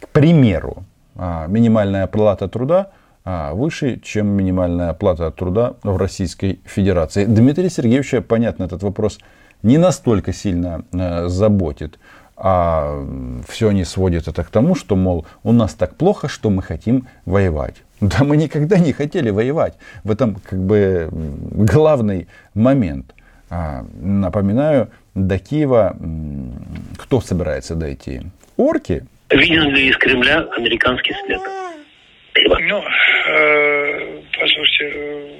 к 0.00 0.08
примеру, 0.08 0.84
а, 1.16 1.46
минимальная 1.46 2.06
плата 2.06 2.48
труда 2.48 2.90
а, 3.24 3.54
выше, 3.54 4.00
чем 4.02 4.28
минимальная 4.28 4.92
плата 4.92 5.30
труда 5.30 5.74
в 5.82 5.96
Российской 5.96 6.60
Федерации. 6.64 7.24
Дмитрия 7.24 7.70
Сергеевича, 7.70 8.20
понятно, 8.20 8.64
этот 8.64 8.82
вопрос 8.82 9.18
не 9.62 9.78
настолько 9.78 10.32
сильно 10.32 10.84
э, 10.92 11.26
заботит 11.26 11.98
а 12.40 13.04
все 13.48 13.70
они 13.70 13.84
сводят 13.84 14.28
это 14.28 14.44
к 14.44 14.50
тому, 14.50 14.74
что, 14.74 14.94
мол, 14.94 15.26
у 15.42 15.52
нас 15.52 15.74
так 15.74 15.96
плохо, 15.96 16.28
что 16.28 16.50
мы 16.50 16.62
хотим 16.62 17.06
воевать. 17.26 17.76
Да 18.00 18.22
мы 18.22 18.36
никогда 18.36 18.78
не 18.78 18.92
хотели 18.92 19.30
воевать. 19.30 19.74
В 20.04 20.12
этом 20.12 20.36
как 20.36 20.58
бы 20.60 21.08
главный 21.10 22.28
момент. 22.54 23.12
А, 23.50 23.84
напоминаю, 24.00 24.90
до 25.14 25.38
Киева 25.38 25.96
кто 26.96 27.20
собирается 27.20 27.74
дойти? 27.74 28.22
Орки? 28.56 29.04
Виден 29.30 29.74
ли 29.74 29.88
из 29.88 29.96
Кремля 29.96 30.46
американский 30.56 31.14
след? 31.26 31.40
Ну, 32.60 32.84
э, 32.84 34.22
послушайте, 34.38 34.92
э, 34.94 35.38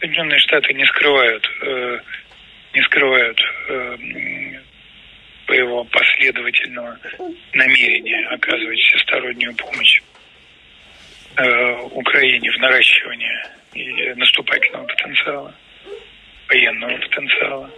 Соединенные 0.00 0.38
Штаты 0.38 0.72
не 0.72 0.86
скрывают, 0.86 1.44
э, 1.62 1.98
не 2.74 2.82
скрывают 2.82 3.40
э, 3.68 3.96
своего 5.52 5.84
последовательного 5.84 6.98
намерения 7.52 8.26
оказывать 8.28 8.78
всестороннюю 8.78 9.54
помощь 9.56 10.00
Украине 11.92 12.50
в 12.50 12.58
наращивании 12.58 14.14
наступательного 14.16 14.86
потенциала, 14.86 15.54
военного 16.48 16.96
потенциала. 16.98 17.70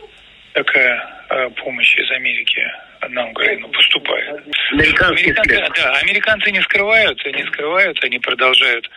Такая 0.53 1.51
помощь 1.57 1.97
из 1.97 2.11
Америки 2.13 2.63
на 3.09 3.29
Украину 3.31 3.69
поступает. 3.69 4.41
Американцы, 4.73 5.35
да, 5.77 5.93
американцы 5.99 6.51
не 6.53 6.63
скрывают, 6.63 7.25
не 7.27 7.45
скрывают, 7.45 8.03
они 8.05 8.19
продолжают 8.21 8.89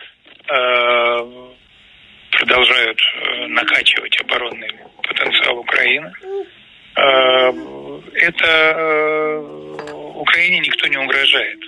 продолжают 2.30 3.00
накачивать 3.48 4.20
оборонный 4.20 4.70
потенциал 5.02 5.58
Украины. 5.58 6.12
Это 8.14 9.38
Украине 10.18 10.60
никто 10.60 10.88
не 10.88 10.96
угрожает. 10.96 11.58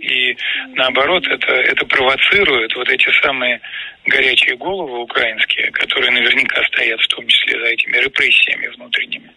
И 0.00 0.36
наоборот, 0.74 1.26
это, 1.28 1.52
это 1.52 1.84
провоцирует 1.86 2.74
вот 2.74 2.88
эти 2.88 3.10
самые 3.22 3.60
горячие 4.06 4.56
головы 4.56 5.02
украинские, 5.02 5.70
которые 5.72 6.10
наверняка 6.10 6.62
стоят 6.64 7.00
в 7.00 7.08
том 7.08 7.26
числе 7.26 7.60
за 7.60 7.66
этими 7.66 7.98
репрессиями 7.98 8.68
внутренними. 8.68 9.30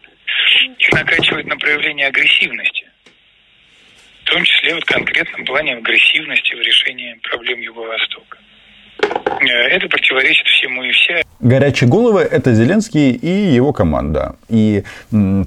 Их 0.79 0.91
накачивает 0.91 1.45
на 1.47 1.57
проявление 1.57 2.07
агрессивности. 2.07 2.89
В 4.23 4.25
том 4.25 4.43
числе 4.45 4.73
вот 4.73 4.83
в 4.83 4.87
конкретном 4.87 5.45
плане 5.45 5.75
агрессивности 5.75 6.55
в 6.55 6.61
решении 6.61 7.19
проблем 7.29 7.59
Юго-Востока. 7.59 8.37
Э, 9.41 9.45
это 9.45 9.87
противоречит 9.89 10.47
всему 10.63 10.83
и 10.83 10.91
вся. 10.91 11.21
Горячие 11.39 11.89
головы– 11.89 12.21
это 12.31 12.53
Зеленский 12.53 13.11
и 13.11 13.55
его 13.55 13.73
команда. 13.73 14.35
И 14.49 14.83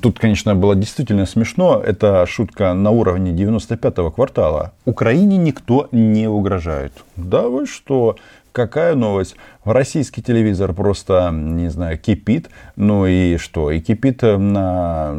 тут, 0.02 0.18
конечно, 0.18 0.55
было 0.55 0.74
действительно 0.74 1.26
смешно. 1.26 1.83
Это 1.85 2.26
шутка 2.26 2.74
на 2.74 2.90
уровне 2.90 3.33
95-го 3.33 4.11
квартала. 4.11 4.72
Украине 4.85 5.38
никто 5.38 5.88
не 5.92 6.29
угрожает. 6.29 6.92
Да 7.16 7.48
вы 7.48 7.66
что? 7.66 8.16
Какая 8.57 8.94
новость? 8.94 9.37
Российский 9.66 10.22
телевизор 10.22 10.72
просто, 10.72 11.31
не 11.31 11.68
знаю, 11.68 11.98
кипит. 11.98 12.48
Ну 12.76 13.05
и 13.05 13.37
что? 13.37 13.70
И 13.70 13.81
кипит 13.81 14.22
на, 14.22 15.14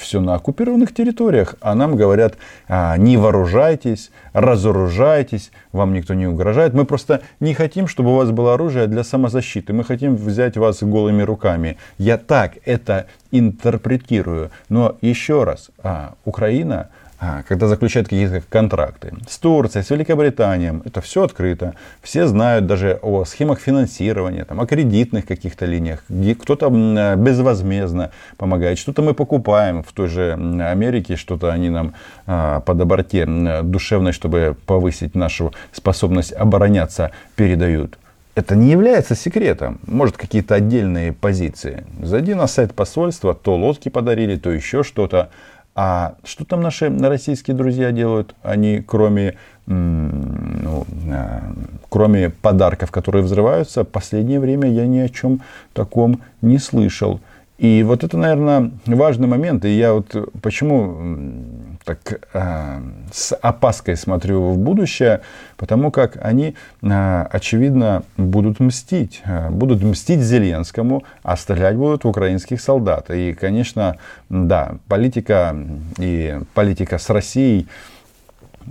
все 0.00 0.20
на 0.20 0.36
оккупированных 0.36 0.94
территориях. 0.94 1.56
А 1.60 1.74
нам 1.74 1.94
говорят, 1.94 2.38
а, 2.68 2.96
не 2.96 3.18
вооружайтесь, 3.18 4.10
разоружайтесь, 4.32 5.50
вам 5.72 5.92
никто 5.92 6.14
не 6.14 6.26
угрожает. 6.26 6.72
Мы 6.72 6.86
просто 6.86 7.20
не 7.38 7.52
хотим, 7.52 7.86
чтобы 7.86 8.12
у 8.12 8.16
вас 8.16 8.30
было 8.30 8.54
оружие 8.54 8.86
для 8.86 9.04
самозащиты. 9.30 9.72
Мы 9.72 9.84
хотим 9.84 10.16
взять 10.16 10.56
вас 10.56 10.82
голыми 10.82 11.22
руками. 11.22 11.76
Я 11.98 12.18
так 12.18 12.52
это 12.64 13.06
интерпретирую. 13.32 14.50
Но 14.68 14.96
еще 15.02 15.44
раз, 15.44 15.70
а, 15.82 16.14
Украина 16.24 16.88
а, 17.22 17.42
когда 17.46 17.66
заключают 17.66 18.08
какие-то 18.08 18.42
контракты. 18.48 19.12
С 19.28 19.38
Турцией, 19.38 19.84
с 19.84 19.90
Великобританией, 19.90 20.80
это 20.86 21.02
все 21.02 21.22
открыто. 21.22 21.74
Все 22.02 22.26
знают 22.26 22.66
даже 22.66 22.98
о 23.02 23.26
схемах 23.26 23.60
финансирования, 23.60 24.46
там, 24.46 24.58
о 24.58 24.66
кредитных 24.66 25.26
каких-то 25.26 25.66
линиях, 25.66 26.02
где 26.08 26.34
кто-то 26.34 26.70
безвозмездно 27.16 28.10
помогает. 28.38 28.78
Что-то 28.78 29.02
мы 29.02 29.12
покупаем 29.12 29.82
в 29.82 29.92
той 29.92 30.08
же 30.08 30.32
Америке, 30.32 31.16
что-то 31.16 31.52
они 31.52 31.68
нам 31.68 31.92
а, 32.26 32.60
по 32.60 32.72
доброте 32.72 33.26
душевной, 33.64 34.12
чтобы 34.12 34.56
повысить 34.64 35.14
нашу 35.14 35.52
способность 35.72 36.32
обороняться, 36.32 37.10
передают 37.36 37.98
это 38.40 38.56
не 38.56 38.70
является 38.70 39.14
секретом. 39.14 39.78
Может, 39.86 40.16
какие-то 40.16 40.54
отдельные 40.54 41.12
позиции. 41.12 41.84
Зайди 42.02 42.34
на 42.34 42.46
сайт 42.46 42.74
посольства, 42.74 43.34
то 43.34 43.56
лодки 43.56 43.88
подарили, 43.88 44.36
то 44.36 44.50
еще 44.50 44.82
что-то. 44.82 45.30
А 45.74 46.14
что 46.24 46.44
там 46.44 46.62
наши 46.62 46.90
российские 46.90 47.56
друзья 47.56 47.92
делают? 47.92 48.34
Они, 48.42 48.82
кроме, 48.84 49.36
ну, 49.66 50.86
э, 51.06 51.40
кроме 51.88 52.30
подарков, 52.30 52.90
которые 52.90 53.22
взрываются, 53.22 53.84
последнее 53.84 54.40
время 54.40 54.70
я 54.70 54.86
ни 54.86 54.98
о 54.98 55.08
чем 55.08 55.42
таком 55.72 56.22
не 56.42 56.58
слышал. 56.58 57.20
И 57.58 57.82
вот 57.82 58.04
это, 58.04 58.16
наверное, 58.16 58.72
важный 58.86 59.28
момент. 59.28 59.64
И 59.66 59.70
я 59.70 59.92
вот 59.92 60.16
почему 60.42 61.69
так 61.84 62.20
э, 62.32 62.80
с 63.12 63.34
опаской 63.34 63.96
смотрю 63.96 64.50
в 64.50 64.58
будущее, 64.58 65.20
потому 65.56 65.90
как 65.90 66.18
они, 66.20 66.54
э, 66.82 67.26
очевидно, 67.30 68.02
будут 68.16 68.60
мстить. 68.60 69.22
Э, 69.24 69.50
будут 69.50 69.82
мстить 69.82 70.20
Зеленскому, 70.20 71.04
а 71.22 71.36
стрелять 71.36 71.76
будут 71.76 72.04
в 72.04 72.08
украинских 72.08 72.60
солдат. 72.60 73.10
И, 73.10 73.32
конечно, 73.32 73.96
да, 74.28 74.74
политика 74.88 75.56
и 75.98 76.40
политика 76.54 76.98
с 76.98 77.08
Россией 77.10 77.66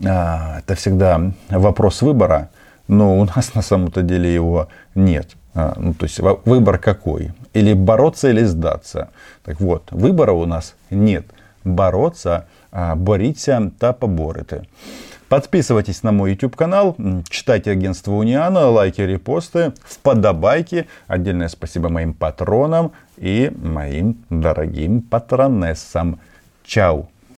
э, 0.04 0.60
это 0.60 0.76
всегда 0.76 1.32
вопрос 1.50 2.02
выбора, 2.02 2.50
но 2.88 3.20
у 3.20 3.26
нас 3.26 3.54
на 3.56 3.62
самом-то 3.62 4.02
деле 4.02 4.34
его 4.34 4.68
нет. 4.96 5.36
А, 5.56 5.74
ну, 5.78 5.94
то 5.94 6.06
есть 6.06 6.20
выбор 6.20 6.78
какой? 6.78 7.32
Или 7.54 7.74
бороться, 7.74 8.30
или 8.30 8.44
сдаться. 8.44 9.10
Так 9.44 9.60
вот, 9.60 9.92
выбора 9.92 10.32
у 10.32 10.46
нас 10.46 10.76
нет. 10.90 11.26
Бороться, 11.64 12.46
боріться 12.96 13.72
та 13.78 13.94
поборити. 13.94 14.62
Подписывайтесь 15.30 16.04
на 16.04 16.12
мой 16.12 16.34
YouTube 16.34 16.56
канал, 16.56 16.96
читайте 17.30 17.72
агентство 17.72 18.14
Униана, 18.14 18.68
лайки, 18.68 19.02
репосты, 19.02 19.74
вподобайки. 19.84 20.88
Отдельное 21.08 21.50
спасибо 21.50 21.90
моим 21.90 22.14
патронам 22.14 22.92
и 23.16 23.52
моим 23.64 24.16
дорогим 24.32 25.02
патронессам. 25.02 26.20
Чао! 26.66 27.08